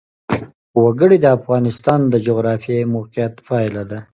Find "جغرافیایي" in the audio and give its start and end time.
2.27-2.85